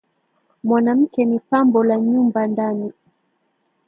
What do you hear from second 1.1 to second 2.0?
ni pambo la